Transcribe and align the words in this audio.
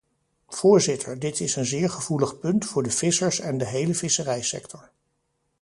Voorzitter, 0.47 1.19
dit 1.19 1.39
is 1.39 1.55
een 1.55 1.65
zeer 1.65 1.89
gevoelig 1.89 2.39
punt 2.39 2.65
voor 2.65 2.83
de 2.83 2.89
vissers 2.91 3.39
en 3.39 3.57
de 3.57 3.65
hele 3.65 3.93
visserijsector. 3.95 4.91